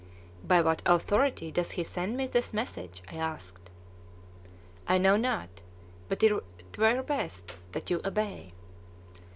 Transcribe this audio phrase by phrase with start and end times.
[0.43, 3.69] "By what authority does he send me this message?" I asked.
[4.87, 5.61] "I know not;
[6.09, 8.51] but it were best that you obey."